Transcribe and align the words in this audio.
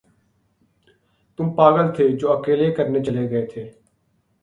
تم 1.39 1.47
پاگل 1.55 1.87
تھے 1.95 2.07
جو 2.17 2.31
اکیلے 2.31 2.71
کرنے 2.75 3.03
چلے 3.03 3.29
گئے 3.29 3.45
تھے۔ 3.45 3.63